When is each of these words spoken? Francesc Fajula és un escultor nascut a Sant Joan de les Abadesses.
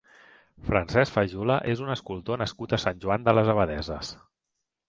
Francesc 0.69 1.13
Fajula 1.17 1.59
és 1.75 1.85
un 1.87 1.93
escultor 1.97 2.41
nascut 2.43 2.73
a 2.79 2.83
Sant 2.87 3.05
Joan 3.05 3.29
de 3.29 3.37
les 3.41 3.53
Abadesses. 3.55 4.11